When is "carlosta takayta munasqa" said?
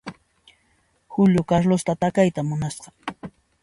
1.51-2.89